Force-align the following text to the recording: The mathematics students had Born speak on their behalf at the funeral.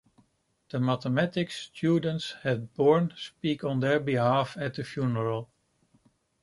The 0.71 0.79
mathematics 0.79 1.55
students 1.57 2.31
had 2.41 2.73
Born 2.73 3.13
speak 3.15 3.63
on 3.63 3.81
their 3.81 3.99
behalf 3.99 4.57
at 4.57 4.73
the 4.73 4.83
funeral. 4.83 5.47